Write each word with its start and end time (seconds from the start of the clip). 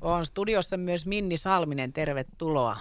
On 0.00 0.26
studiossa 0.26 0.76
myös 0.76 1.06
Minni 1.06 1.36
Salminen, 1.36 1.92
tervetuloa. 1.92 2.76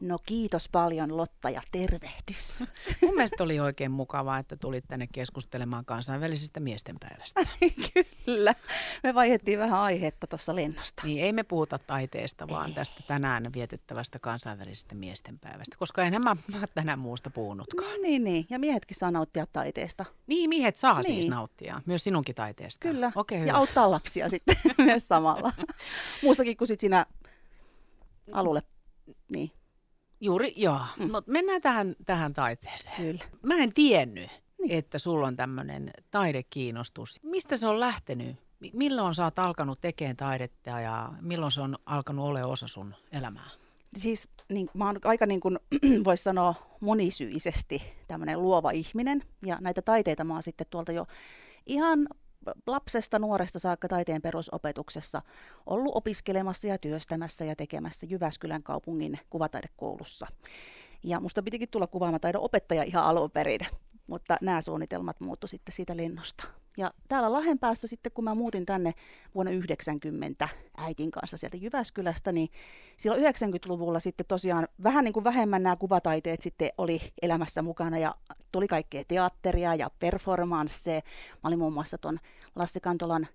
No 0.00 0.18
kiitos 0.26 0.68
paljon 0.68 1.16
Lotta 1.16 1.50
ja 1.50 1.60
tervehdys. 1.72 2.64
Mun 3.02 3.14
mielestä 3.14 3.44
oli 3.44 3.60
oikein 3.60 3.90
mukavaa, 3.90 4.38
että 4.38 4.56
tulit 4.56 4.84
tänne 4.88 5.08
keskustelemaan 5.12 5.84
kansainvälisestä 5.84 6.60
miestenpäivästä. 6.60 7.40
Kyllä. 8.24 8.54
Me 9.02 9.14
vaihdettiin 9.14 9.58
vähän 9.58 9.80
aihetta 9.80 10.26
tuossa 10.26 10.54
lennosta. 10.54 11.02
Niin, 11.04 11.24
ei 11.24 11.32
me 11.32 11.42
puhuta 11.42 11.78
taiteesta, 11.78 12.48
vaan 12.48 12.68
ei. 12.68 12.74
tästä 12.74 13.02
tänään 13.06 13.52
vietettävästä 13.54 14.18
kansainvälisestä 14.18 14.94
miestenpäivästä, 14.94 15.76
koska 15.78 16.02
enhän 16.02 16.22
mä, 16.24 16.36
mä 16.60 16.66
tänään 16.74 16.98
muusta 16.98 17.30
puhunutkaan. 17.30 17.90
No 17.90 17.96
niin, 18.02 18.24
niin. 18.24 18.46
Ja 18.50 18.58
miehetkin 18.58 18.96
saa 18.96 19.10
nauttia 19.10 19.46
taiteesta. 19.46 20.04
Niin, 20.26 20.48
miehet 20.48 20.76
saa 20.76 20.94
siis 20.94 21.06
niin. 21.06 21.22
siis 21.22 21.30
nauttia. 21.30 21.82
Myös 21.86 22.04
sinunkin 22.04 22.34
taiteesta. 22.34 22.88
Kyllä. 22.88 23.12
Okei, 23.14 23.46
ja 23.46 23.56
auttaa 23.56 23.90
lapsia 23.90 24.28
sitten 24.28 24.56
myös 24.78 25.08
samalla. 25.08 25.52
Muussakin 26.22 26.56
kuin 26.56 26.68
sit 26.68 26.80
siinä 26.80 27.06
alulle. 28.32 28.62
Niin. 29.28 29.50
Juuri, 30.20 30.52
joo. 30.56 30.80
Mm. 30.96 31.10
Mutta 31.10 31.32
mennään 31.32 31.62
tähän, 31.62 31.96
tähän 32.06 32.32
taiteeseen. 32.32 32.96
Kyllä. 32.96 33.24
Mä 33.42 33.54
en 33.56 33.72
tiennyt, 33.72 34.30
niin. 34.60 34.78
että 34.78 34.98
sulla 34.98 35.26
on 35.26 35.36
tämmöinen 35.36 35.90
taidekiinnostus. 36.10 37.20
Mistä 37.22 37.56
se 37.56 37.66
on 37.66 37.80
lähtenyt? 37.80 38.36
Milloin 38.72 39.14
sä 39.14 39.24
oot 39.24 39.38
alkanut 39.38 39.80
tekemään 39.80 40.16
taidetta 40.16 40.70
ja 40.70 41.12
milloin 41.20 41.52
se 41.52 41.60
on 41.60 41.78
alkanut 41.86 42.28
ole 42.28 42.44
osa 42.44 42.68
sun 42.68 42.94
elämää? 43.12 43.50
Siis 43.96 44.28
niin, 44.48 44.68
mä 44.74 44.86
oon 44.86 44.96
aika 45.04 45.26
niin 45.26 45.40
kuin 45.40 45.58
voisi 46.04 46.22
sanoa 46.22 46.54
monisyisesti 46.80 47.82
tämmöinen 48.08 48.42
luova 48.42 48.70
ihminen 48.70 49.22
ja 49.46 49.58
näitä 49.60 49.82
taiteita 49.82 50.24
mä 50.24 50.32
oon 50.32 50.42
sitten 50.42 50.66
tuolta 50.70 50.92
jo 50.92 51.06
ihan 51.66 52.08
lapsesta 52.66 53.18
nuoresta 53.18 53.58
saakka 53.58 53.88
taiteen 53.88 54.22
perusopetuksessa 54.22 55.22
ollut 55.66 55.96
opiskelemassa 55.96 56.68
ja 56.68 56.78
työstämässä 56.78 57.44
ja 57.44 57.56
tekemässä 57.56 58.06
Jyväskylän 58.10 58.62
kaupungin 58.62 59.18
kuvataidekoulussa. 59.30 60.26
Ja 61.02 61.20
musta 61.20 61.42
pitikin 61.42 61.68
tulla 61.70 61.86
kuvaamataidon 61.86 62.42
opettaja 62.42 62.82
ihan 62.82 63.04
alun 63.04 63.30
perin, 63.30 63.60
mutta 64.06 64.36
nämä 64.40 64.60
suunnitelmat 64.60 65.20
muuttu 65.20 65.46
sitten 65.46 65.72
siitä 65.72 65.96
lennosta. 65.96 66.44
Ja 66.76 66.94
täällä 67.08 67.32
Lahen 67.32 67.58
päässä 67.58 67.86
sitten, 67.86 68.12
kun 68.12 68.24
mä 68.24 68.34
muutin 68.34 68.66
tänne 68.66 68.94
vuonna 69.34 69.52
90 69.52 70.48
äitin 70.76 71.10
kanssa 71.10 71.36
sieltä 71.36 71.56
Jyväskylästä, 71.56 72.32
niin 72.32 72.48
silloin 72.96 73.22
90-luvulla 73.24 74.00
sitten 74.00 74.26
tosiaan 74.26 74.68
vähän 74.82 75.04
niin 75.04 75.12
kuin 75.12 75.24
vähemmän 75.24 75.62
nämä 75.62 75.76
kuvataiteet 75.76 76.40
sitten 76.40 76.70
oli 76.78 77.00
elämässä 77.22 77.62
mukana 77.62 77.98
ja 77.98 78.14
tuli 78.52 78.68
kaikkea 78.68 79.04
teatteria 79.08 79.74
ja 79.74 79.90
performansseja. 79.98 81.00
Mä 81.32 81.48
olin 81.48 81.58
muun 81.58 81.72
muassa 81.72 81.98
tuon 81.98 82.20
Lassi 82.56 82.80
Kantolan 82.80 83.26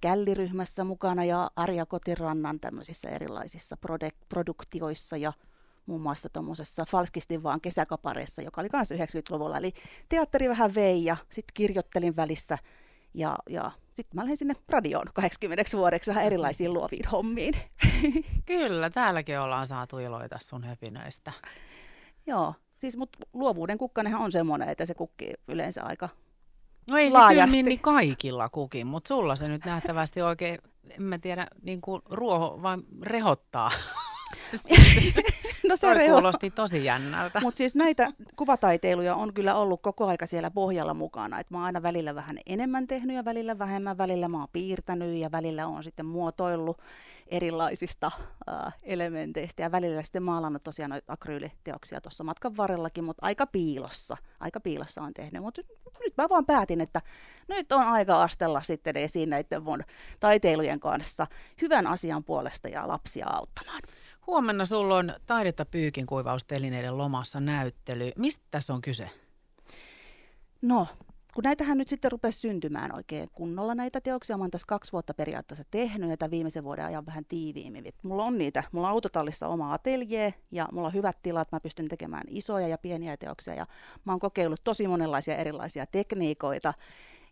källiryhmässä 0.00 0.84
mukana 0.84 1.24
ja 1.24 1.50
Arja 1.56 1.86
Kotirannan 1.86 2.60
tämmöisissä 2.60 3.08
erilaisissa 3.08 3.76
produk- 3.86 4.26
produktioissa 4.28 5.16
ja 5.16 5.32
muun 5.88 6.00
muassa 6.00 6.28
tuommoisessa 6.28 6.84
Falskistin 6.84 7.42
vaan 7.42 7.60
kesäkapareessa, 7.60 8.42
joka 8.42 8.60
oli 8.60 8.68
myös 8.72 8.92
90-luvulla. 8.92 9.58
Eli 9.58 9.72
teatteri 10.08 10.48
vähän 10.48 10.74
vei 10.74 11.04
ja 11.04 11.16
sitten 11.28 11.54
kirjoittelin 11.54 12.16
välissä 12.16 12.58
ja, 13.14 13.38
ja 13.50 13.70
sitten 13.94 14.16
mä 14.16 14.22
lähdin 14.22 14.36
sinne 14.36 14.54
radioon 14.68 15.06
80 15.14 15.64
vuodeksi 15.76 16.10
vähän 16.10 16.24
erilaisiin 16.24 16.72
luoviin 16.72 17.08
hommiin. 17.08 17.54
Kyllä, 18.46 18.90
täälläkin 18.90 19.40
ollaan 19.40 19.66
saatu 19.66 19.98
iloita 19.98 20.36
sun 20.40 20.64
höpinöistä. 20.64 21.32
Joo, 22.26 22.54
siis 22.78 22.96
mut 22.96 23.16
luovuuden 23.32 23.78
kukkanenhan 23.78 24.22
on 24.22 24.32
semmoinen, 24.32 24.68
että 24.68 24.86
se 24.86 24.94
kukkii 24.94 25.32
yleensä 25.48 25.84
aika 25.84 26.08
No 26.86 26.96
ei 26.96 27.10
laajasti. 27.10 27.56
se 27.56 27.62
kyllä 27.62 27.76
kaikilla 27.80 28.48
kukin, 28.48 28.86
mutta 28.86 29.08
sulla 29.08 29.36
se 29.36 29.48
nyt 29.48 29.64
nähtävästi 29.64 30.22
oikein, 30.22 30.58
en 30.90 31.02
mä 31.02 31.18
tiedä, 31.18 31.46
niin 31.62 31.80
kuin 31.80 32.02
ruoho 32.10 32.58
vaan 32.62 32.82
rehottaa. 33.02 33.70
No 35.68 35.76
se 35.76 35.94
Toi 35.94 36.08
kuulosti 36.08 36.50
tosi 36.50 36.84
jännältä. 36.84 37.40
Mutta 37.40 37.58
siis 37.58 37.76
näitä 37.76 38.12
kuvataiteiluja 38.36 39.14
on 39.14 39.34
kyllä 39.34 39.54
ollut 39.54 39.82
koko 39.82 40.06
aika 40.06 40.26
siellä 40.26 40.50
pohjalla 40.50 40.94
mukana. 40.94 41.40
Et 41.40 41.50
mä 41.50 41.58
oon 41.58 41.66
aina 41.66 41.82
välillä 41.82 42.14
vähän 42.14 42.38
enemmän 42.46 42.86
tehnyt 42.86 43.16
ja 43.16 43.24
välillä 43.24 43.58
vähemmän. 43.58 43.98
Välillä 43.98 44.28
mä 44.28 44.38
oon 44.38 44.48
piirtänyt 44.52 45.16
ja 45.16 45.32
välillä 45.32 45.66
on 45.66 45.82
sitten 45.82 46.06
muotoillut 46.06 46.82
erilaisista 47.26 48.10
äh, 48.50 48.74
elementeistä. 48.82 49.62
Ja 49.62 49.72
välillä 49.72 50.02
sitten 50.02 50.22
maalannut 50.22 50.62
tosiaan 50.62 50.90
noita 50.90 51.12
akryyliteoksia 51.12 52.00
tuossa 52.00 52.24
matkan 52.24 52.56
varrellakin, 52.56 53.04
mutta 53.04 53.26
aika 53.26 53.46
piilossa. 53.46 54.16
Aika 54.40 54.60
piilossa 54.60 55.02
on 55.02 55.14
tehnyt. 55.14 55.42
Mutta 55.42 55.62
nyt 56.00 56.16
mä 56.16 56.28
vaan 56.28 56.46
päätin, 56.46 56.80
että 56.80 57.00
nyt 57.48 57.72
on 57.72 57.82
aika 57.82 58.22
astella 58.22 58.62
sitten 58.62 58.96
esiin 58.96 59.30
näiden 59.30 59.62
mun 59.62 59.82
taiteilujen 60.20 60.80
kanssa 60.80 61.26
hyvän 61.62 61.86
asian 61.86 62.24
puolesta 62.24 62.68
ja 62.68 62.88
lapsia 62.88 63.26
auttamaan. 63.26 63.82
Huomenna 64.28 64.64
sulla 64.64 64.96
on 64.96 65.14
taidetta 65.26 65.64
pyykin 65.64 66.06
kuivaustelineiden 66.06 66.98
lomassa 66.98 67.40
näyttely. 67.40 68.12
Mistä 68.16 68.44
tässä 68.50 68.74
on 68.74 68.82
kyse? 68.82 69.10
No, 70.62 70.86
kun 71.34 71.44
näitähän 71.44 71.78
nyt 71.78 71.88
sitten 71.88 72.12
rupesi 72.12 72.38
syntymään 72.38 72.94
oikein 72.94 73.28
kunnolla 73.32 73.74
näitä 73.74 74.00
teoksia, 74.00 74.36
mä 74.36 74.44
oon 74.44 74.50
tässä 74.50 74.66
kaksi 74.66 74.92
vuotta 74.92 75.14
periaatteessa 75.14 75.64
tehnyt 75.70 76.20
ja 76.20 76.30
viimeisen 76.30 76.64
vuoden 76.64 76.84
ajan 76.84 77.06
vähän 77.06 77.24
tiiviimmin. 77.24 77.92
Mulla 78.02 78.24
on 78.24 78.38
niitä, 78.38 78.64
mulla 78.72 78.88
on 78.88 78.92
autotallissa 78.92 79.48
oma 79.48 79.72
ateljee 79.72 80.34
ja 80.50 80.68
mulla 80.72 80.86
on 80.86 80.94
hyvät 80.94 81.18
tilat, 81.22 81.52
mä 81.52 81.60
pystyn 81.62 81.88
tekemään 81.88 82.24
isoja 82.28 82.68
ja 82.68 82.78
pieniä 82.78 83.16
teoksia 83.16 83.54
ja 83.54 83.66
mä 84.04 84.12
oon 84.12 84.20
kokeillut 84.20 84.64
tosi 84.64 84.88
monenlaisia 84.88 85.36
erilaisia 85.36 85.86
tekniikoita 85.86 86.74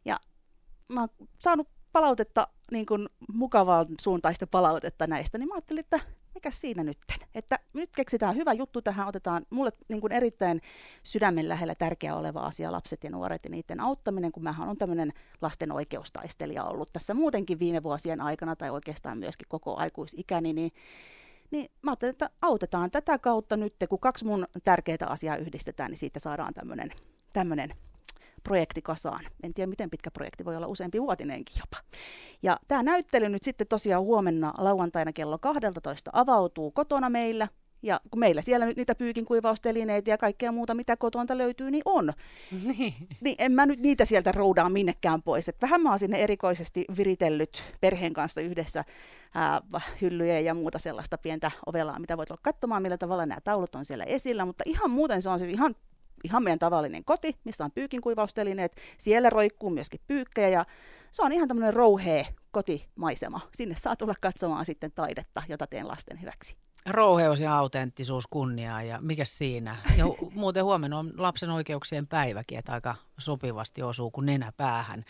ja 0.04 0.16
mä 0.88 1.00
oon 1.00 1.08
saanut 1.38 1.68
palautetta, 1.92 2.48
niin 2.70 2.86
kuin 2.86 3.08
mukavaa 3.32 3.86
suuntaista 4.00 4.46
palautetta 4.46 5.06
näistä, 5.06 5.38
niin 5.38 5.48
mä 5.48 5.54
ajattelin, 5.54 5.80
että 5.80 6.00
mikä 6.36 6.50
siinä 6.50 6.84
nyt? 6.84 6.98
Että 7.34 7.58
nyt 7.72 7.90
keksitään 7.96 8.36
hyvä 8.36 8.52
juttu 8.52 8.82
tähän, 8.82 9.08
otetaan 9.08 9.46
mulle 9.50 9.72
niin 9.88 10.00
kuin 10.00 10.12
erittäin 10.12 10.60
sydämen 11.02 11.48
lähellä 11.48 11.74
tärkeä 11.74 12.16
oleva 12.16 12.40
asia 12.40 12.72
lapset 12.72 13.04
ja 13.04 13.10
nuoret 13.10 13.44
ja 13.44 13.50
niiden 13.50 13.80
auttaminen, 13.80 14.32
kun 14.32 14.42
mähän 14.42 14.68
on 14.68 14.76
tämmöinen 14.76 15.12
lasten 15.40 15.72
oikeustaistelija 15.72 16.64
ollut 16.64 16.92
tässä 16.92 17.14
muutenkin 17.14 17.58
viime 17.58 17.82
vuosien 17.82 18.20
aikana 18.20 18.56
tai 18.56 18.70
oikeastaan 18.70 19.18
myöskin 19.18 19.46
koko 19.48 19.76
aikuisikäni, 19.76 20.52
niin 20.52 20.72
niin 21.50 21.70
mä 21.82 21.90
ajattelin, 21.90 22.10
että 22.10 22.30
autetaan 22.42 22.90
tätä 22.90 23.18
kautta 23.18 23.56
nyt, 23.56 23.74
kun 23.88 23.98
kaksi 23.98 24.24
mun 24.24 24.46
tärkeää 24.64 25.06
asiaa 25.06 25.36
yhdistetään, 25.36 25.90
niin 25.90 25.98
siitä 25.98 26.18
saadaan 26.18 26.54
tämmöinen 27.32 27.74
projekti 28.46 28.82
kasaan. 28.82 29.24
En 29.42 29.54
tiedä, 29.54 29.66
miten 29.66 29.90
pitkä 29.90 30.10
projekti 30.10 30.44
voi 30.44 30.56
olla 30.56 30.66
useampi 30.66 31.02
vuotinenkin 31.02 31.56
jopa. 31.58 31.76
Ja 32.42 32.56
tämä 32.68 32.82
näyttely 32.82 33.28
nyt 33.28 33.42
sitten 33.42 33.66
tosiaan 33.66 34.02
huomenna 34.02 34.52
lauantaina 34.58 35.12
kello 35.12 35.38
12 35.38 36.10
avautuu 36.14 36.70
kotona 36.70 37.10
meillä. 37.10 37.48
Ja 37.82 38.00
kun 38.10 38.20
meillä 38.20 38.42
siellä 38.42 38.66
nyt 38.66 38.76
niitä 38.76 38.94
pyykin 38.94 39.24
kuivaustelineitä 39.24 40.10
ja 40.10 40.18
kaikkea 40.18 40.52
muuta, 40.52 40.74
mitä 40.74 40.96
kotonta 40.96 41.38
löytyy, 41.38 41.70
niin 41.70 41.82
on. 41.84 42.12
Niin. 42.64 42.94
niin 43.20 43.36
en 43.38 43.52
mä 43.52 43.66
nyt 43.66 43.80
niitä 43.80 44.04
sieltä 44.04 44.32
roudaa 44.32 44.68
minnekään 44.68 45.22
pois. 45.22 45.48
Et 45.48 45.62
vähän 45.62 45.82
mä 45.82 45.88
oon 45.88 45.98
sinne 45.98 46.22
erikoisesti 46.22 46.84
viritellyt 46.96 47.74
perheen 47.80 48.12
kanssa 48.12 48.40
yhdessä 48.40 48.84
ää, 49.34 49.60
hyllyjä 50.00 50.40
ja 50.40 50.54
muuta 50.54 50.78
sellaista 50.78 51.18
pientä 51.18 51.50
ovelaa, 51.66 51.98
mitä 51.98 52.16
voit 52.16 52.30
olla 52.30 52.40
katsomaan, 52.42 52.82
millä 52.82 52.98
tavalla 52.98 53.26
nämä 53.26 53.40
taulut 53.40 53.74
on 53.74 53.84
siellä 53.84 54.04
esillä. 54.04 54.44
Mutta 54.44 54.64
ihan 54.66 54.90
muuten 54.90 55.22
se 55.22 55.30
on 55.30 55.38
siis 55.38 55.52
ihan 55.52 55.74
ihan 56.24 56.42
meidän 56.42 56.58
tavallinen 56.58 57.04
koti, 57.04 57.36
missä 57.44 57.64
on 57.64 57.72
pyykinkuivaustelineet. 57.72 58.76
Siellä 58.98 59.30
roikkuu 59.30 59.70
myöskin 59.70 60.00
pyykkejä 60.06 60.48
ja 60.48 60.64
se 61.10 61.22
on 61.22 61.32
ihan 61.32 61.48
tämmöinen 61.48 61.74
rouhee 61.74 62.26
kotimaisema. 62.50 63.40
Sinne 63.54 63.74
saa 63.78 63.96
tulla 63.96 64.14
katsomaan 64.20 64.66
sitten 64.66 64.92
taidetta, 64.92 65.42
jota 65.48 65.66
teen 65.66 65.88
lasten 65.88 66.20
hyväksi 66.20 66.56
rouheus 66.86 67.40
ja 67.40 67.58
autenttisuus 67.58 68.26
kunniaa 68.26 68.82
ja 68.82 69.00
mikä 69.00 69.24
siinä. 69.24 69.76
Ja 69.96 70.04
muuten 70.34 70.64
huomenna 70.64 70.98
on 70.98 71.12
lapsen 71.16 71.50
oikeuksien 71.50 72.06
päiväkin, 72.06 72.58
että 72.58 72.72
aika 72.72 72.96
sopivasti 73.18 73.82
osuu 73.82 74.10
kuin 74.10 74.26
nenä 74.26 74.52
päähän. 74.56 75.04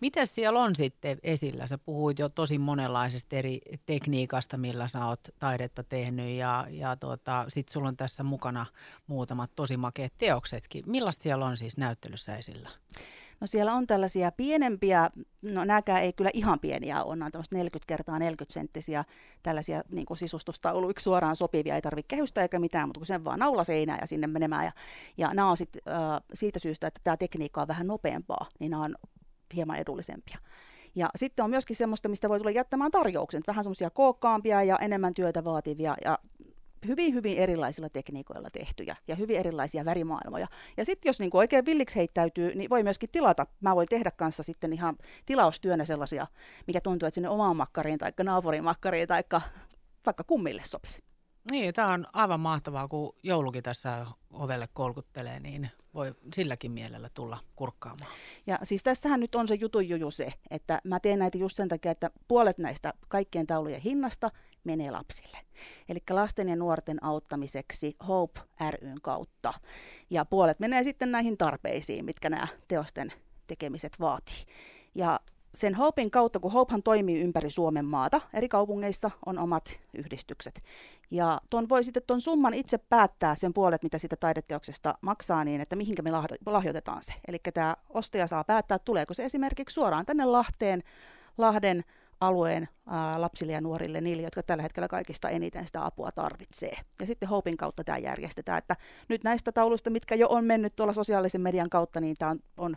Miten 0.00 0.26
siellä 0.26 0.60
on 0.60 0.76
sitten 0.76 1.18
esillä? 1.22 1.66
Sä 1.66 1.78
puhuit 1.78 2.18
jo 2.18 2.28
tosi 2.28 2.58
monenlaisesta 2.58 3.36
eri 3.36 3.60
tekniikasta, 3.86 4.56
millä 4.56 4.88
sä 4.88 5.06
oot 5.06 5.20
taidetta 5.38 5.84
tehnyt 5.84 6.30
ja, 6.36 6.66
ja 6.70 6.96
tota, 6.96 7.44
sit 7.48 7.68
sulla 7.68 7.88
on 7.88 7.96
tässä 7.96 8.22
mukana 8.22 8.66
muutamat 9.06 9.50
tosi 9.56 9.76
makeat 9.76 10.12
teoksetkin. 10.18 10.84
Millaista 10.86 11.22
siellä 11.22 11.46
on 11.46 11.56
siis 11.56 11.76
näyttelyssä 11.76 12.36
esillä? 12.36 12.70
No 13.42 13.46
siellä 13.46 13.74
on 13.74 13.86
tällaisia 13.86 14.32
pienempiä, 14.32 15.10
no 15.42 15.64
nämäkään 15.64 16.02
ei 16.02 16.12
kyllä 16.12 16.30
ihan 16.34 16.60
pieniä 16.60 17.02
ole, 17.02 17.16
nämä 17.16 17.30
on 17.34 17.42
40 17.50 17.86
kertaa 17.86 18.18
40 18.18 18.52
senttisiä 18.54 19.04
tällaisia 19.42 19.82
niin 19.90 20.06
kuin 20.06 20.18
sisustustauluiksi 20.18 21.04
suoraan 21.04 21.36
sopivia, 21.36 21.74
ei 21.74 21.82
tarvitse 21.82 22.08
kehystä 22.08 22.42
eikä 22.42 22.58
mitään, 22.58 22.88
mutta 22.88 23.00
kun 23.00 23.06
sen 23.06 23.24
vaan 23.24 23.38
naula 23.38 23.64
seinään 23.64 23.98
ja 24.00 24.06
sinne 24.06 24.26
menemään. 24.26 24.64
Ja, 24.64 24.72
ja 25.16 25.34
nämä 25.34 25.50
on 25.50 25.56
sit, 25.56 25.76
äh, 25.88 26.22
siitä 26.34 26.58
syystä, 26.58 26.86
että 26.86 27.00
tämä 27.04 27.16
tekniikka 27.16 27.60
on 27.62 27.68
vähän 27.68 27.86
nopeampaa, 27.86 28.48
niin 28.58 28.70
nämä 28.70 28.84
on 28.84 28.94
hieman 29.54 29.78
edullisempia. 29.78 30.38
Ja 30.94 31.08
sitten 31.16 31.44
on 31.44 31.50
myöskin 31.50 31.76
semmoista, 31.76 32.08
mistä 32.08 32.28
voi 32.28 32.38
tulla 32.38 32.50
jättämään 32.50 32.90
tarjouksen, 32.90 33.42
vähän 33.46 33.64
semmoisia 33.64 33.90
kookkaampia 33.90 34.62
ja 34.62 34.78
enemmän 34.78 35.14
työtä 35.14 35.44
vaativia. 35.44 35.94
Ja 36.04 36.18
hyvin, 36.86 37.14
hyvin 37.14 37.38
erilaisilla 37.38 37.88
tekniikoilla 37.88 38.48
tehtyjä 38.52 38.96
ja 39.08 39.16
hyvin 39.16 39.38
erilaisia 39.38 39.84
värimaailmoja. 39.84 40.46
Ja 40.76 40.84
sitten 40.84 41.08
jos 41.08 41.20
niinku 41.20 41.38
oikein 41.38 41.66
villiksi 41.66 41.96
heittäytyy, 41.96 42.54
niin 42.54 42.70
voi 42.70 42.82
myöskin 42.82 43.08
tilata. 43.12 43.46
Mä 43.60 43.76
voin 43.76 43.88
tehdä 43.88 44.10
kanssa 44.10 44.42
sitten 44.42 44.72
ihan 44.72 44.96
tilaustyönä 45.26 45.84
sellaisia, 45.84 46.26
mikä 46.66 46.80
tuntuu, 46.80 47.06
että 47.06 47.14
sinne 47.14 47.28
omaan 47.28 47.56
makkariin 47.56 47.98
tai 47.98 48.12
naapurin 48.22 48.64
makkariin 48.64 49.08
tai 49.08 49.24
vaikka 50.06 50.24
kummille 50.24 50.62
sopisi. 50.64 51.11
Niin, 51.50 51.74
tämä 51.74 51.92
on 51.92 52.06
aivan 52.12 52.40
mahtavaa, 52.40 52.88
kun 52.88 53.16
joulukin 53.22 53.62
tässä 53.62 54.06
ovelle 54.30 54.68
kolkuttelee, 54.72 55.40
niin 55.40 55.70
voi 55.94 56.14
silläkin 56.34 56.72
mielellä 56.72 57.10
tulla 57.14 57.38
kurkkaamaan. 57.56 58.10
Ja 58.46 58.58
siis 58.62 58.82
tässähän 58.82 59.20
nyt 59.20 59.34
on 59.34 59.48
se 59.48 59.54
jutun 59.54 59.88
juju 59.88 60.10
se, 60.10 60.32
että 60.50 60.80
mä 60.84 61.00
teen 61.00 61.18
näitä 61.18 61.38
just 61.38 61.56
sen 61.56 61.68
takia, 61.68 61.90
että 61.90 62.10
puolet 62.28 62.58
näistä 62.58 62.92
kaikkien 63.08 63.46
taulujen 63.46 63.80
hinnasta 63.80 64.30
menee 64.64 64.90
lapsille. 64.90 65.38
Eli 65.88 65.98
lasten 66.10 66.48
ja 66.48 66.56
nuorten 66.56 67.04
auttamiseksi 67.04 67.96
Hope 68.08 68.40
ryn 68.70 69.00
kautta. 69.02 69.54
Ja 70.10 70.24
puolet 70.24 70.60
menee 70.60 70.82
sitten 70.82 71.12
näihin 71.12 71.38
tarpeisiin, 71.38 72.04
mitkä 72.04 72.30
nämä 72.30 72.46
teosten 72.68 73.12
tekemiset 73.46 74.00
vaatii. 74.00 74.44
Sen 75.54 75.74
Hopein 75.74 76.10
kautta, 76.10 76.40
kun 76.40 76.52
Hopehan 76.52 76.82
toimii 76.82 77.20
ympäri 77.20 77.50
Suomen 77.50 77.84
maata, 77.84 78.20
eri 78.34 78.48
kaupungeissa 78.48 79.10
on 79.26 79.38
omat 79.38 79.80
yhdistykset. 79.94 80.62
Ja 81.10 81.40
tuon 81.50 81.68
voi 81.68 81.84
sitten 81.84 82.02
tuon 82.06 82.20
summan 82.20 82.54
itse 82.54 82.78
päättää 82.78 83.34
sen 83.34 83.52
puolet, 83.54 83.82
mitä 83.82 83.98
sitä 83.98 84.16
taideteoksesta 84.16 84.94
maksaa 85.00 85.44
niin, 85.44 85.60
että 85.60 85.76
mihinkä 85.76 86.02
me 86.02 86.10
lahjoitetaan 86.46 87.02
se. 87.02 87.14
Eli 87.28 87.38
tämä 87.54 87.76
ostaja 87.90 88.26
saa 88.26 88.44
päättää, 88.44 88.78
tuleeko 88.78 89.14
se 89.14 89.24
esimerkiksi 89.24 89.74
suoraan 89.74 90.06
tänne 90.06 90.24
Lahteen, 90.24 90.82
Lahden 91.38 91.84
alueen 92.22 92.68
ää, 92.86 93.20
lapsille 93.20 93.52
ja 93.52 93.60
nuorille, 93.60 94.00
niille, 94.00 94.22
jotka 94.22 94.42
tällä 94.42 94.62
hetkellä 94.62 94.88
kaikista 94.88 95.28
eniten 95.28 95.66
sitä 95.66 95.84
apua 95.84 96.12
tarvitsee. 96.12 96.76
Ja 97.00 97.06
sitten 97.06 97.28
Hopin 97.28 97.56
kautta 97.56 97.84
tämä 97.84 97.98
järjestetään, 97.98 98.58
että 98.58 98.76
nyt 99.08 99.24
näistä 99.24 99.52
tauluista, 99.52 99.90
mitkä 99.90 100.14
jo 100.14 100.28
on 100.28 100.44
mennyt 100.44 100.76
tuolla 100.76 100.92
sosiaalisen 100.92 101.40
median 101.40 101.70
kautta, 101.70 102.00
niin 102.00 102.16
tämä 102.18 102.30
on, 102.30 102.40
on 102.56 102.76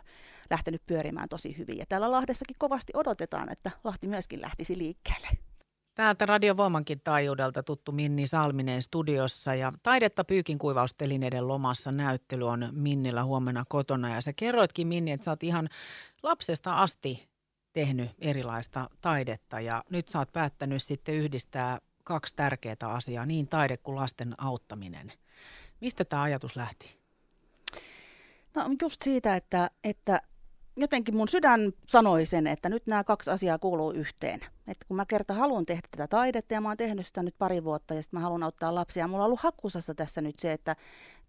lähtenyt 0.50 0.82
pyörimään 0.86 1.28
tosi 1.28 1.58
hyvin. 1.58 1.78
Ja 1.78 1.84
täällä 1.88 2.10
Lahdessakin 2.10 2.56
kovasti 2.58 2.92
odotetaan, 2.96 3.52
että 3.52 3.70
Lahti 3.84 4.08
myöskin 4.08 4.40
lähtisi 4.40 4.78
liikkeelle. 4.78 5.28
Täältä 5.94 6.26
Radiovoimankin 6.26 7.00
taajuudelta 7.04 7.62
tuttu 7.62 7.92
Minni 7.92 8.26
Salminen 8.26 8.82
studiossa 8.82 9.54
ja 9.54 9.72
taidetta 9.82 10.24
pyykin 10.24 10.58
kuivaustelineiden 10.58 11.48
lomassa 11.48 11.92
näyttely 11.92 12.48
on 12.48 12.68
Minnillä 12.72 13.24
huomenna 13.24 13.64
kotona 13.68 14.14
ja 14.14 14.20
sä 14.20 14.32
kerroitkin 14.32 14.86
Minni, 14.86 15.10
että 15.10 15.24
sä 15.24 15.30
oot 15.30 15.42
ihan 15.42 15.68
lapsesta 16.22 16.76
asti 16.76 17.28
tehnyt 17.76 18.10
erilaista 18.18 18.90
taidetta 19.02 19.60
ja 19.60 19.82
nyt 19.90 20.08
sä 20.08 20.18
oot 20.18 20.32
päättänyt 20.32 20.82
sitten 20.82 21.14
yhdistää 21.14 21.78
kaksi 22.04 22.34
tärkeää 22.36 22.76
asiaa, 22.82 23.26
niin 23.26 23.48
taide 23.48 23.76
kuin 23.76 23.96
lasten 23.96 24.34
auttaminen. 24.38 25.12
Mistä 25.80 26.04
tämä 26.04 26.22
ajatus 26.22 26.56
lähti? 26.56 26.98
No 28.54 28.62
just 28.82 29.02
siitä, 29.02 29.36
että, 29.36 29.70
että 29.84 30.22
jotenkin 30.76 31.16
mun 31.16 31.28
sydän 31.28 31.72
sanoi 31.86 32.26
sen, 32.26 32.46
että 32.46 32.68
nyt 32.68 32.86
nämä 32.86 33.04
kaksi 33.04 33.30
asiaa 33.30 33.58
kuuluu 33.58 33.90
yhteen. 33.90 34.40
Että 34.68 34.86
kun 34.88 34.96
mä 34.96 35.06
kerta 35.06 35.34
haluan 35.34 35.66
tehdä 35.66 35.88
tätä 35.90 36.08
taidetta 36.08 36.54
ja 36.54 36.60
mä 36.60 36.68
oon 36.68 36.76
tehnyt 36.76 37.06
sitä 37.06 37.22
nyt 37.22 37.34
pari 37.38 37.64
vuotta 37.64 37.94
ja 37.94 38.02
sitten 38.02 38.20
mä 38.20 38.22
haluan 38.22 38.42
auttaa 38.42 38.74
lapsia. 38.74 39.08
Mulla 39.08 39.22
on 39.22 39.26
ollut 39.26 39.40
hakkusassa 39.40 39.94
tässä 39.94 40.20
nyt 40.20 40.38
se, 40.38 40.52
että 40.52 40.76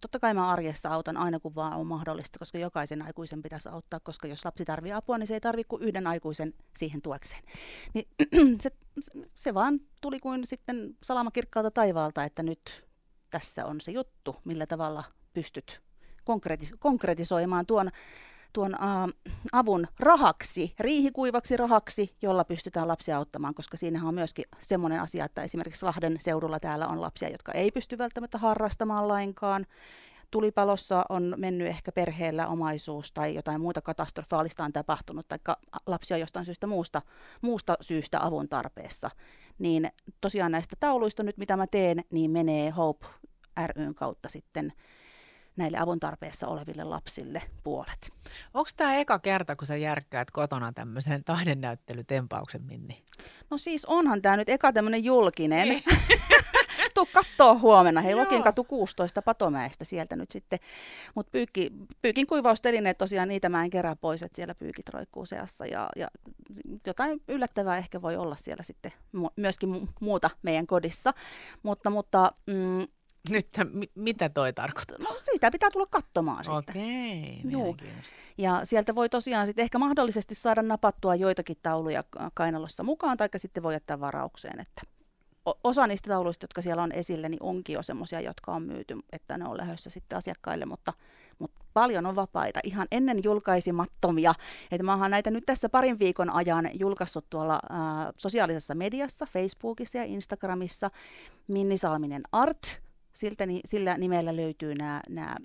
totta 0.01 0.19
kai 0.19 0.33
mä 0.33 0.49
arjessa 0.49 0.89
autan 0.89 1.17
aina 1.17 1.39
kun 1.39 1.55
vaan 1.55 1.73
on 1.73 1.87
mahdollista, 1.87 2.39
koska 2.39 2.57
jokaisen 2.57 3.01
aikuisen 3.01 3.41
pitäisi 3.41 3.69
auttaa, 3.69 3.99
koska 3.99 4.27
jos 4.27 4.45
lapsi 4.45 4.65
tarvii 4.65 4.91
apua, 4.91 5.17
niin 5.17 5.27
se 5.27 5.33
ei 5.33 5.39
tarvitse 5.39 5.69
kuin 5.69 5.83
yhden 5.83 6.07
aikuisen 6.07 6.53
siihen 6.75 7.01
tuekseen. 7.01 7.43
Niin 7.93 8.07
se, 8.63 8.71
se 9.35 9.53
vaan 9.53 9.79
tuli 10.01 10.19
kuin 10.19 10.47
sitten 10.47 10.97
salama 11.03 11.31
kirkkaalta 11.31 11.71
taivaalta, 11.71 12.23
että 12.23 12.43
nyt 12.43 12.87
tässä 13.29 13.65
on 13.65 13.81
se 13.81 13.91
juttu, 13.91 14.35
millä 14.43 14.65
tavalla 14.65 15.03
pystyt 15.33 15.81
konkretis- 16.25 16.77
konkretisoimaan 16.79 17.65
tuon 17.65 17.89
tuon 18.57 18.75
uh, 18.75 19.33
avun 19.51 19.87
rahaksi, 19.99 20.73
riihikuivaksi 20.79 21.57
rahaksi, 21.57 22.15
jolla 22.21 22.43
pystytään 22.43 22.87
lapsia 22.87 23.17
auttamaan, 23.17 23.53
koska 23.53 23.77
siinähän 23.77 24.07
on 24.07 24.13
myöskin 24.13 24.45
semmoinen 24.59 25.01
asia, 25.01 25.25
että 25.25 25.43
esimerkiksi 25.43 25.85
Lahden 25.85 26.17
seudulla 26.19 26.59
täällä 26.59 26.87
on 26.87 27.01
lapsia, 27.01 27.29
jotka 27.29 27.51
ei 27.51 27.71
pysty 27.71 27.97
välttämättä 27.97 28.37
harrastamaan 28.37 29.07
lainkaan. 29.07 29.65
Tulipalossa 30.31 31.05
on 31.09 31.33
mennyt 31.37 31.67
ehkä 31.67 31.91
perheellä 31.91 32.47
omaisuus 32.47 33.11
tai 33.11 33.35
jotain 33.35 33.61
muuta 33.61 33.81
katastrofaalista 33.81 34.63
on 34.63 34.73
tapahtunut, 34.73 35.27
tai 35.27 35.39
lapsia 35.85 36.15
on 36.15 36.21
jostain 36.21 36.45
syystä 36.45 36.67
muusta, 36.67 37.01
muusta 37.41 37.77
syystä 37.81 38.25
avun 38.25 38.49
tarpeessa. 38.49 39.09
Niin 39.59 39.91
tosiaan 40.21 40.51
näistä 40.51 40.75
tauluista 40.79 41.23
nyt, 41.23 41.37
mitä 41.37 41.57
mä 41.57 41.67
teen, 41.67 42.03
niin 42.11 42.31
menee 42.31 42.69
Hope 42.69 43.07
ryn 43.75 43.95
kautta 43.95 44.29
sitten 44.29 44.73
näille 45.57 45.77
avun 45.77 45.99
tarpeessa 45.99 46.47
oleville 46.47 46.83
lapsille 46.83 47.41
puolet. 47.63 48.13
Onko 48.53 48.69
tämä 48.77 48.95
eka 48.95 49.19
kerta, 49.19 49.55
kun 49.55 49.67
sä 49.67 49.75
järkkäät 49.75 50.31
kotona 50.31 50.73
tämmöisen 50.73 51.23
taidennäyttelytempauksen, 51.23 52.63
Minni? 52.63 53.03
No 53.49 53.57
siis 53.57 53.85
onhan 53.85 54.21
tämä 54.21 54.37
nyt 54.37 54.49
eka 54.49 54.73
tämmöinen 54.73 55.03
julkinen. 55.03 55.67
Niin. 55.67 55.83
Tuu 56.93 57.07
kattoo 57.13 57.59
huomenna. 57.59 58.01
Hei, 58.01 58.15
Lokin 58.15 58.43
katu 58.43 58.63
16 58.63 59.21
Patomäestä 59.21 59.85
sieltä 59.85 60.15
nyt 60.15 60.31
sitten. 60.31 60.59
Mutta 61.15 61.31
pyykki, 61.31 61.71
pyykin 62.01 62.27
kuivaustelineet 62.27 62.97
tosiaan, 62.97 63.27
niitä 63.27 63.49
mä 63.49 63.63
en 63.63 63.69
kerää 63.69 63.95
pois, 63.95 64.23
että 64.23 64.35
siellä 64.35 64.55
pyykit 64.55 64.89
roikkuu 64.89 65.25
seassa. 65.25 65.65
Ja, 65.65 65.89
ja 65.95 66.07
jotain 66.85 67.21
yllättävää 67.27 67.77
ehkä 67.77 68.01
voi 68.01 68.15
olla 68.15 68.35
siellä 68.35 68.63
sitten 68.63 68.91
myöskin 69.35 69.87
muuta 70.01 70.29
meidän 70.41 70.67
kodissa. 70.67 71.13
Mutta, 71.63 71.89
mutta 71.89 72.31
mm, 72.45 72.87
nyt 73.29 73.47
mitä 73.95 74.29
toi 74.29 74.53
tarkoittaa? 74.53 74.97
No 74.99 75.17
siitä 75.21 75.51
pitää 75.51 75.69
tulla 75.71 75.85
katsomaan 75.91 76.45
sitten. 76.45 76.57
Okei, 76.57 77.41
Ja 78.37 78.61
sieltä 78.63 78.95
voi 78.95 79.09
tosiaan 79.09 79.47
sitten 79.47 79.63
ehkä 79.63 79.79
mahdollisesti 79.79 80.35
saada 80.35 80.61
napattua 80.61 81.15
joitakin 81.15 81.57
tauluja 81.63 82.03
kainalossa 82.33 82.83
mukaan, 82.83 83.17
tai 83.17 83.29
sitten 83.35 83.63
voi 83.63 83.73
jättää 83.73 83.99
varaukseen, 83.99 84.59
että 84.59 84.81
osa 85.63 85.87
niistä 85.87 86.09
tauluista, 86.09 86.43
jotka 86.43 86.61
siellä 86.61 86.83
on 86.83 86.91
esille, 86.91 87.29
niin 87.29 87.43
onkin 87.43 87.73
jo 87.73 87.83
semmoisia, 87.83 88.21
jotka 88.21 88.51
on 88.51 88.61
myyty, 88.63 88.97
että 89.11 89.37
ne 89.37 89.45
on 89.45 89.57
lähdössä 89.57 89.89
sitten 89.89 90.17
asiakkaille, 90.17 90.65
mutta, 90.65 90.93
mutta 91.39 91.65
paljon 91.73 92.05
on 92.05 92.15
vapaita, 92.15 92.59
ihan 92.63 92.87
ennen 92.91 93.19
julkaisimattomia. 93.23 94.33
Että 94.71 94.83
mä 94.83 94.95
oon 94.95 95.11
näitä 95.11 95.31
nyt 95.31 95.45
tässä 95.45 95.69
parin 95.69 95.99
viikon 95.99 96.29
ajan 96.29 96.69
julkaissut 96.73 97.25
tuolla 97.29 97.59
ää, 97.69 98.13
sosiaalisessa 98.17 98.75
mediassa, 98.75 99.25
Facebookissa 99.25 99.97
ja 99.97 100.03
Instagramissa, 100.03 100.91
Minni 101.47 101.77
Salminen 101.77 102.23
Art, 102.31 102.81
siltä, 103.17 103.43
sillä 103.65 103.97
nimellä 103.97 104.35
löytyy 104.35 104.75
nämä, 104.75 105.01
nämä 105.09 105.35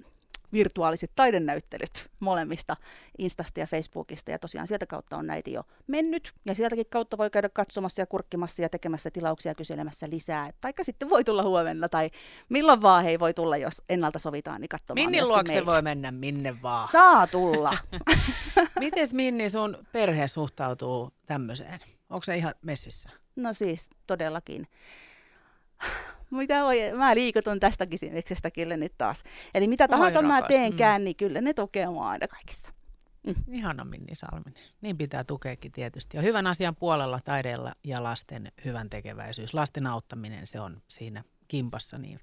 virtuaaliset 0.52 1.10
taidennäyttelyt 1.16 2.10
molemmista 2.20 2.76
Instasta 3.18 3.60
ja 3.60 3.66
Facebookista. 3.66 4.30
Ja 4.30 4.38
tosiaan 4.38 4.66
sieltä 4.66 4.86
kautta 4.86 5.16
on 5.16 5.26
näitä 5.26 5.50
jo 5.50 5.62
mennyt. 5.86 6.32
Ja 6.46 6.54
sieltäkin 6.54 6.86
kautta 6.90 7.18
voi 7.18 7.30
käydä 7.30 7.48
katsomassa 7.48 8.02
ja 8.02 8.06
kurkkimassa 8.06 8.62
ja 8.62 8.68
tekemässä 8.68 9.10
tilauksia 9.10 9.50
ja 9.50 9.54
kyselemässä 9.54 10.06
lisää. 10.10 10.50
Taikka 10.60 10.84
sitten 10.84 11.10
voi 11.10 11.24
tulla 11.24 11.42
huomenna 11.42 11.88
tai 11.88 12.10
milloin 12.48 12.82
vaan 12.82 13.04
hei 13.04 13.20
voi 13.20 13.34
tulla, 13.34 13.56
jos 13.56 13.82
ennalta 13.88 14.18
sovitaan, 14.18 14.60
niin 14.60 14.68
katsomaan 14.68 15.10
Minni 15.10 15.22
luokse 15.22 15.52
meillä. 15.52 15.66
voi 15.72 15.82
mennä 15.82 16.10
minne 16.10 16.62
vaan. 16.62 16.88
Saa 16.88 17.26
tulla. 17.26 17.76
Miten 18.80 19.08
Minni 19.12 19.50
sun 19.50 19.86
perhe 19.92 20.28
suhtautuu 20.28 21.12
tämmöiseen? 21.26 21.80
Onko 22.10 22.24
se 22.24 22.36
ihan 22.36 22.54
messissä? 22.62 23.10
No 23.36 23.52
siis 23.52 23.90
todellakin 24.06 24.66
mitä 26.32 26.62
voi, 26.62 26.78
mä 26.96 27.14
liikutun 27.14 27.60
tästä 27.60 27.86
kysymyksestä 27.86 28.50
kyllä 28.50 28.76
nyt 28.76 28.92
taas. 28.98 29.22
Eli 29.54 29.68
mitä 29.68 29.88
tahansa 29.88 30.18
Oi, 30.18 30.24
mä 30.24 30.42
teenkään, 30.42 31.00
mm. 31.00 31.04
niin 31.04 31.16
kyllä 31.16 31.40
ne 31.40 31.54
tukee 31.54 31.86
mua 31.86 32.08
aina 32.08 32.28
kaikissa. 32.28 32.72
Mm. 33.26 33.34
Ihana 33.52 33.84
Minni 33.84 34.14
Salminen. 34.14 34.62
Niin 34.80 34.98
pitää 34.98 35.24
tukeekin 35.24 35.72
tietysti. 35.72 36.16
Ja 36.16 36.22
hyvän 36.22 36.46
asian 36.46 36.76
puolella 36.76 37.20
taiteella 37.24 37.72
ja 37.84 38.02
lasten 38.02 38.52
hyvän 38.64 38.90
tekeväisyys. 38.90 39.54
Lasten 39.54 39.86
auttaminen, 39.86 40.46
se 40.46 40.60
on 40.60 40.82
siinä 40.88 41.24
kimpassa. 41.48 41.98
Niin. 41.98 42.20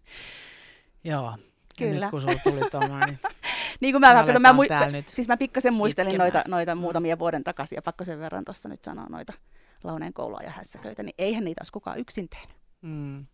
Joo. 1.04 1.34
Kyllä. 1.80 1.96
Ja 1.96 2.00
nyt 2.00 2.10
kun 2.10 2.22
sulla 2.22 2.40
tuli 2.44 2.70
tuolla, 2.72 3.06
niin 3.06 3.20
niin 3.82 3.94
kuin 3.94 4.02
mä, 4.02 4.14
mä, 4.40 4.54
mä, 4.70 4.92
nyt 4.92 5.08
siis 5.08 5.28
mä 5.28 5.38
pikkasen 5.38 5.74
muistelin 5.74 6.18
noita, 6.18 6.44
noita 6.48 6.76
mm. 6.76 6.82
muutamia 6.82 7.20
vuoden 7.20 7.44
takaisin 7.44 7.76
ja 7.76 7.82
pakko 7.82 8.04
sen 8.04 8.20
verran 8.20 8.46
tuossa 8.46 8.70
nyt 8.70 8.84
sanoa 8.84 9.06
noita 9.10 9.34
Launeen 9.84 10.14
koulua 10.14 10.40
ja 10.44 10.52
hässäköitä, 10.52 11.04
niin 11.04 11.16
eihän 11.18 11.44
niitä 11.44 11.62
olisi 11.62 11.74
kukaan 11.74 12.00
yksin 12.00 12.30
tehnyt. 12.30 12.58
Mm. 12.82 13.26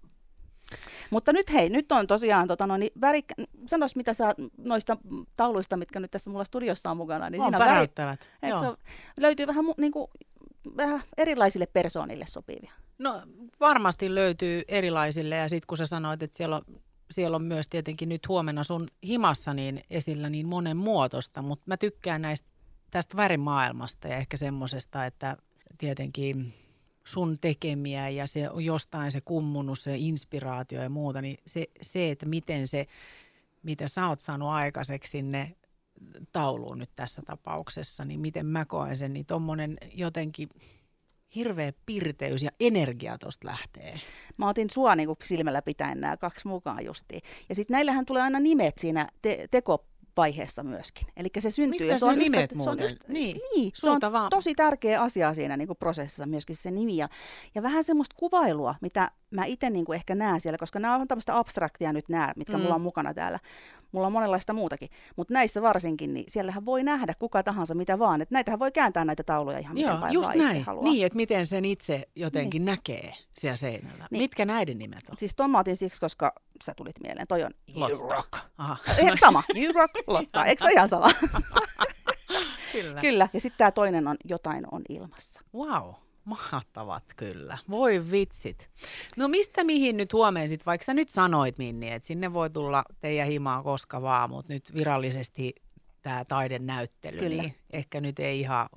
Mutta 1.09 1.33
nyt 1.33 1.53
hei, 1.53 1.69
nyt 1.69 1.91
on 1.91 2.07
tosiaan, 2.07 2.47
tota, 2.47 2.67
no, 2.67 2.77
niin 2.77 2.91
värik... 3.01 3.25
sanois 3.65 3.95
mitä 3.95 4.13
sä 4.13 4.35
noista 4.57 4.97
tauluista, 5.35 5.77
mitkä 5.77 5.99
nyt 5.99 6.11
tässä 6.11 6.29
mulla 6.29 6.43
studiossa 6.43 6.91
on 6.91 6.97
mukana. 6.97 7.29
Niin 7.29 7.41
on 7.41 7.47
siinä 7.47 7.65
päräyttävät. 7.65 8.31
Väri... 8.41 8.59
Se, 8.59 8.65
löytyy 9.17 9.47
vähän, 9.47 9.65
niin 9.77 9.91
kuin, 9.91 10.07
vähän 10.77 11.03
erilaisille 11.17 11.65
persoonille 11.65 12.25
sopivia. 12.27 12.71
No 12.99 13.21
varmasti 13.59 14.15
löytyy 14.15 14.63
erilaisille 14.67 15.35
ja 15.35 15.49
sitten 15.49 15.67
kun 15.67 15.77
sä 15.77 15.85
sanoit, 15.85 16.23
että 16.23 16.37
siellä 16.37 16.55
on, 16.55 16.61
siellä 17.11 17.35
on 17.35 17.43
myös 17.43 17.67
tietenkin 17.67 18.09
nyt 18.09 18.27
huomenna 18.27 18.63
sun 18.63 18.87
himassa 19.07 19.53
niin 19.53 19.81
esillä 19.89 20.29
niin 20.29 20.47
monen 20.47 20.77
muotosta, 20.77 21.41
mutta 21.41 21.63
mä 21.67 21.77
tykkään 21.77 22.21
näistä 22.21 22.47
tästä 22.91 23.17
värimaailmasta 23.17 24.07
ja 24.07 24.17
ehkä 24.17 24.37
semmoisesta, 24.37 25.05
että 25.05 25.37
tietenkin 25.77 26.53
sun 27.07 27.37
tekemiä 27.41 28.09
ja 28.09 28.27
se 28.27 28.49
on 28.49 28.65
jostain 28.65 29.11
se 29.11 29.21
kummunut, 29.21 29.79
se 29.79 29.95
inspiraatio 29.97 30.83
ja 30.83 30.89
muuta, 30.89 31.21
niin 31.21 31.37
se, 31.47 31.65
se 31.81 32.11
että 32.11 32.25
miten 32.25 32.67
se, 32.67 32.87
mitä 33.63 33.87
sä 33.87 34.07
oot 34.07 34.19
saanut 34.19 34.49
aikaiseksi 34.49 35.11
sinne 35.11 35.55
tauluun 36.31 36.77
nyt 36.77 36.89
tässä 36.95 37.21
tapauksessa, 37.25 38.05
niin 38.05 38.19
miten 38.19 38.45
mä 38.45 38.65
koen 38.65 38.97
sen, 38.97 39.13
niin 39.13 39.25
tuommoinen 39.25 39.77
jotenkin 39.93 40.49
hirveä 41.35 41.73
pirteys 41.85 42.43
ja 42.43 42.51
energia 42.59 43.17
tuosta 43.17 43.47
lähtee. 43.47 43.99
Mä 44.37 44.49
otin 44.49 44.69
sua 44.69 44.95
niin 44.95 45.09
silmällä 45.23 45.61
pitäen 45.61 46.01
nämä 46.01 46.17
kaksi 46.17 46.47
mukaan 46.47 46.85
justiin. 46.85 47.21
Ja 47.49 47.55
sitten 47.55 47.75
näillähän 47.75 48.05
tulee 48.05 48.21
aina 48.21 48.39
nimet 48.39 48.77
siinä 48.77 49.09
te- 49.21 49.47
teko 49.51 49.85
vaiheessa 50.17 50.63
myöskin. 50.63 51.07
Eli 51.17 51.27
se 51.39 51.51
syntyy. 51.51 51.87
Mistä 51.87 51.99
se 51.99 52.05
on 52.05 52.19
nimet 52.19 52.51
yhtä, 52.51 52.63
se 52.63 52.69
on 52.69 52.79
yhtä, 52.79 53.05
Niin, 53.07 53.37
niin 53.55 53.71
se 53.75 53.89
on 53.89 53.99
vaan. 54.11 54.29
tosi 54.29 54.55
tärkeä 54.55 55.01
asia 55.01 55.33
siinä 55.33 55.57
niin 55.57 55.67
kuin 55.67 55.77
prosessissa 55.77 56.25
myöskin 56.25 56.55
se 56.55 56.71
nimi. 56.71 56.97
Ja, 56.97 57.09
ja 57.55 57.63
vähän 57.63 57.83
semmoista 57.83 58.15
kuvailua, 58.19 58.75
mitä 58.81 59.11
mä 59.31 59.45
itse 59.45 59.69
niin 59.69 59.85
kuin 59.85 59.95
ehkä 59.95 60.15
näen 60.15 60.41
siellä, 60.41 60.57
koska 60.57 60.79
nämä 60.79 60.95
on 60.95 61.07
tämmöistä 61.07 61.37
abstraktia 61.37 61.93
nyt 61.93 62.09
nämä, 62.09 62.33
mitkä 62.35 62.57
mm. 62.57 62.63
mulla 62.63 62.75
on 62.75 62.81
mukana 62.81 63.13
täällä. 63.13 63.39
Mulla 63.91 64.07
on 64.07 64.13
monenlaista 64.13 64.53
muutakin, 64.53 64.89
mutta 65.15 65.33
näissä 65.33 65.61
varsinkin, 65.61 66.13
niin 66.13 66.25
siellähän 66.27 66.65
voi 66.65 66.83
nähdä 66.83 67.13
kuka 67.19 67.43
tahansa 67.43 67.75
mitä 67.75 67.99
vaan. 67.99 68.21
Että 68.21 68.35
näitähän 68.35 68.59
voi 68.59 68.71
kääntää 68.71 69.05
näitä 69.05 69.23
tauluja 69.23 69.59
ihan 69.59 69.77
Joo, 69.77 69.95
miten 69.95 70.13
just 70.13 70.27
vaan 70.27 70.37
itse 70.37 70.47
näin. 70.47 70.63
haluaa. 70.63 70.83
Niin, 70.83 71.05
että 71.05 71.15
miten 71.15 71.47
sen 71.47 71.65
itse 71.65 72.03
jotenkin 72.15 72.65
niin. 72.65 72.71
näkee 72.71 73.13
siellä 73.31 73.57
seinällä. 73.57 74.07
Niin. 74.11 74.21
Mitkä 74.21 74.45
näiden 74.45 74.77
nimet 74.77 75.09
on? 75.09 75.17
Siis 75.17 75.35
otin 75.59 75.77
siksi, 75.77 76.01
koska 76.01 76.33
sä 76.63 76.73
tulit 76.77 76.95
mieleen. 77.03 77.27
Toi 77.27 77.43
on 77.43 77.51
Lotta. 77.73 78.39
Eh, 78.97 79.11
sama. 79.19 79.43
You 79.63 79.73
rock, 79.73 79.93
Lotta. 80.07 80.45
Eikö 80.45 80.63
se 80.63 80.71
ihan 80.71 80.87
sama? 80.87 81.11
Kyllä. 82.71 83.01
Kyllä. 83.01 83.29
Ja 83.33 83.39
sitten 83.39 83.57
tämä 83.57 83.71
toinen 83.71 84.07
on 84.07 84.17
Jotain 84.25 84.65
on 84.71 84.81
ilmassa. 84.89 85.41
Wow, 85.53 85.93
mahtavat 86.25 87.03
kyllä. 87.15 87.57
Voi 87.69 88.11
vitsit. 88.11 88.69
No 89.17 89.27
mistä 89.27 89.63
mihin 89.63 89.97
nyt 89.97 90.13
huomenna 90.13 90.47
sit, 90.47 90.65
vaikka 90.65 90.85
sä 90.85 90.93
nyt 90.93 91.09
sanoit 91.09 91.57
Minni, 91.57 91.91
että 91.91 92.07
sinne 92.07 92.33
voi 92.33 92.49
tulla 92.49 92.83
teidän 93.01 93.27
himaa 93.27 93.63
koska 93.63 94.01
vaan, 94.01 94.29
mutta 94.29 94.53
nyt 94.53 94.73
virallisesti 94.73 95.55
tämä 96.01 96.25
taidenäyttely, 96.25 97.17
Kyllä. 97.17 97.41
niin 97.41 97.55
ehkä 97.73 98.01
nyt 98.01 98.19
ei 98.19 98.39
ihan 98.39 98.69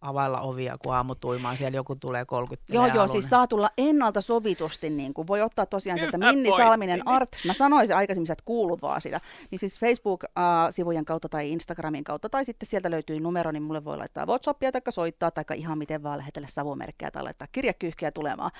availla 0.00 0.40
ovia, 0.40 0.76
kun 0.84 0.94
aamutuimaan 0.94 1.56
siellä 1.56 1.76
joku 1.76 1.96
tulee 1.96 2.24
30 2.24 2.72
Joo, 2.72 2.86
joo, 2.86 3.08
siis 3.08 3.30
saa 3.30 3.46
tulla 3.46 3.70
ennalta 3.78 4.20
sovitusti, 4.20 4.90
niin 4.90 5.14
kuin 5.14 5.26
voi 5.26 5.42
ottaa 5.42 5.66
tosiaan 5.66 5.98
sieltä 5.98 6.18
Minni. 6.18 6.50
Salminen 6.56 7.08
Art, 7.08 7.28
mä 7.46 7.52
sanoisin 7.52 7.96
aikaisemmin, 7.96 8.32
että 8.32 8.44
kuuluvaa 8.44 9.00
sitä, 9.00 9.20
niin 9.50 9.58
siis 9.58 9.80
Facebook-sivujen 9.80 11.04
kautta 11.04 11.28
tai 11.28 11.50
Instagramin 11.50 12.04
kautta, 12.04 12.28
tai 12.28 12.44
sitten 12.44 12.66
sieltä 12.66 12.90
löytyy 12.90 13.20
numero, 13.20 13.52
niin 13.52 13.62
mulle 13.62 13.84
voi 13.84 13.96
laittaa 13.96 14.26
Whatsappia, 14.26 14.72
tai 14.72 14.82
soittaa, 14.88 15.30
tai 15.30 15.44
ihan 15.54 15.78
miten 15.78 16.02
vaan 16.02 16.18
lähetellä 16.18 16.48
savumerkkejä 16.48 17.10
tai 17.10 17.22
laittaa 17.22 17.48
kirjakyyhkiä 17.52 18.10
tulemaan. 18.10 18.50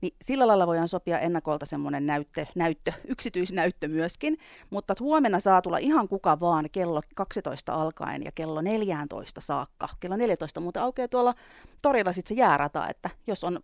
Niin 0.00 0.14
sillä 0.22 0.46
lailla 0.46 0.66
voidaan 0.66 0.88
sopia 0.88 1.18
ennakolta 1.18 1.66
semmoinen 1.66 2.06
näyttö, 2.06 2.46
näyttö, 2.54 2.92
yksityisnäyttö 3.08 3.88
myöskin, 3.88 4.38
mutta 4.70 4.94
huomenna 5.00 5.40
saa 5.40 5.62
tulla 5.62 5.78
ihan 5.78 6.08
kuka 6.08 6.40
vaan 6.40 6.68
kello 6.72 7.00
12 7.14 7.72
alkaen 7.72 8.24
ja 8.24 8.32
kello 8.34 8.60
14 8.60 9.40
saakka. 9.40 9.88
Kello 10.00 10.16
14 10.16 10.60
muuten 10.60 10.82
aukeaa 10.90 11.08
tuolla 11.08 11.34
torilla 11.82 12.12
sitten 12.12 12.36
se 12.36 12.40
jäärata, 12.40 12.88
että 12.88 13.10
jos 13.26 13.44
on 13.44 13.60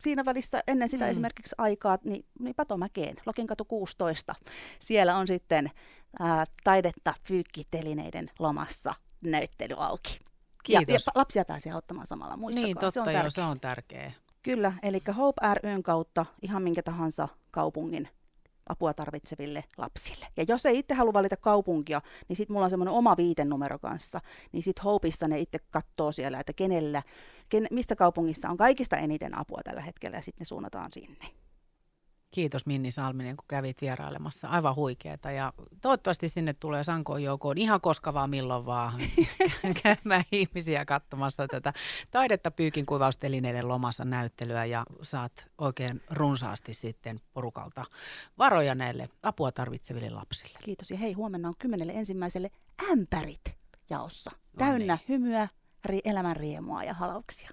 siinä 0.00 0.24
välissä 0.24 0.62
ennen 0.66 0.88
sitä 0.88 1.04
Mm. 1.04 1.10
esimerkiksi 1.10 1.54
aikaa, 1.58 1.98
niin, 2.04 2.24
niin 2.38 2.54
Patomäkeen, 2.54 3.16
Lokinkatu 3.26 3.64
16. 3.64 4.34
Siellä 4.78 5.16
on 5.16 5.26
sitten 5.26 5.70
ää, 6.18 6.44
taidetta 6.64 7.14
fyykkitelineiden 7.28 8.30
lomassa 8.38 8.94
näyttely 9.24 9.74
auki. 9.78 10.18
Ja, 10.68 10.78
Kiitos. 10.78 11.06
ja 11.06 11.10
pa- 11.10 11.18
lapsia 11.18 11.44
pääsee 11.44 11.72
auttamaan 11.72 12.06
samalla, 12.06 12.36
muistakaa. 12.36 12.66
niin, 12.66 12.76
totta 12.76 12.90
se 12.90 13.00
on 13.00 13.06
joo, 13.06 13.12
tärkeää. 13.12 13.30
se 13.30 13.42
on 13.42 13.60
tärkeä. 13.60 14.12
Kyllä, 14.42 14.72
eli 14.82 15.02
Hope 15.16 15.54
ryn 15.62 15.82
kautta 15.82 16.26
ihan 16.42 16.62
minkä 16.62 16.82
tahansa 16.82 17.28
kaupungin 17.50 18.08
apua 18.68 18.94
tarvitseville 18.94 19.64
lapsille. 19.78 20.26
Ja 20.36 20.44
jos 20.48 20.66
ei 20.66 20.78
itse 20.78 20.94
halua 20.94 21.12
valita 21.12 21.36
kaupunkia, 21.36 22.02
niin 22.28 22.36
sitten 22.36 22.54
mulla 22.54 22.64
on 22.64 22.70
semmoinen 22.70 22.94
oma 22.94 23.16
viitenumero 23.16 23.78
kanssa, 23.78 24.20
niin 24.52 24.62
sitten 24.62 24.84
Hopeissa 24.84 25.28
ne 25.28 25.40
itse 25.40 25.58
katsoo 25.70 26.12
siellä, 26.12 26.40
että 26.40 26.52
kenellä, 26.52 27.02
ken, 27.48 27.66
missä 27.70 27.96
kaupungissa 27.96 28.50
on 28.50 28.56
kaikista 28.56 28.96
eniten 28.96 29.38
apua 29.38 29.60
tällä 29.64 29.80
hetkellä, 29.80 30.16
ja 30.16 30.22
sitten 30.22 30.40
ne 30.40 30.44
suunnataan 30.44 30.92
sinne. 30.92 31.26
Kiitos 32.30 32.66
Minni 32.66 32.90
Salminen, 32.90 33.36
kun 33.36 33.44
kävit 33.48 33.80
vierailemassa. 33.80 34.48
Aivan 34.48 34.76
huikeeta. 34.76 35.30
Ja 35.30 35.52
toivottavasti 35.80 36.28
sinne 36.28 36.54
tulee 36.60 36.84
sankoon 36.84 37.22
joukoon 37.22 37.58
ihan 37.58 37.80
koska 37.80 38.14
vaan 38.14 38.30
milloin 38.30 38.66
vaan 38.66 38.94
käymään 39.82 40.24
ihmisiä 40.32 40.84
katsomassa 40.84 41.48
tätä 41.48 41.72
taidetta 42.10 42.50
pyykin 42.50 42.86
kuivaustelineiden 42.86 43.68
lomassa 43.68 44.04
näyttelyä 44.04 44.64
ja 44.64 44.84
saat 45.02 45.48
oikein 45.58 46.02
runsaasti 46.10 46.74
sitten 46.74 47.20
porukalta 47.32 47.84
varoja 48.38 48.74
näille 48.74 49.08
apua 49.22 49.52
tarvitseville 49.52 50.10
lapsille. 50.10 50.58
Kiitos. 50.64 50.90
Ja 50.90 50.96
hei, 50.98 51.12
huomenna 51.12 51.48
on 51.48 51.54
kymmenelle 51.58 51.92
ensimmäiselle 51.92 52.50
ämpärit 52.92 53.56
jaossa. 53.90 54.30
No 54.30 54.38
Täynnä 54.58 54.94
niin. 54.94 55.04
hymyä, 55.08 55.48
ri- 55.88 56.00
elämän 56.04 56.36
riemua 56.36 56.84
ja 56.84 56.94
halauksia. 56.94 57.50